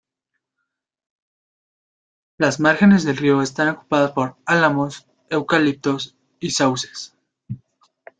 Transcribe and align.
Las 2.39 2.59
márgenes 2.59 3.03
del 3.03 3.17
río 3.17 3.43
están 3.43 3.69
ocupadas 3.69 4.13
por 4.13 4.35
álamos, 4.47 5.05
eucaliptos 5.29 6.15
y 6.39 6.49
sauces. 6.49 7.15